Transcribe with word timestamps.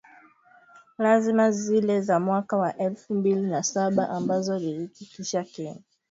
kama 0.97 1.51
zile 1.51 2.01
za 2.01 2.19
mwaka 2.19 2.57
wa 2.57 2.77
elfu 2.77 3.13
mbili 3.13 3.41
na 3.41 3.63
saba 3.63 4.09
ambazo 4.09 4.59
ziliitikisa 4.59 5.43
Kenya. 5.43 5.81